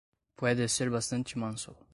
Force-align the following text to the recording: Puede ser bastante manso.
Puede 0.35 0.67
ser 0.67 0.89
bastante 0.89 1.35
manso. 1.35 1.77